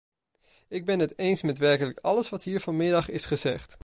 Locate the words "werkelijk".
1.57-1.99